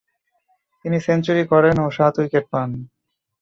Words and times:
তিনি 0.85 0.97
সেঞ্চুরি 1.05 1.43
করেন 1.51 1.75
ও 1.79 1.87
সাত 1.97 2.13
উইকেট 2.19 2.45
পান। 2.51 2.69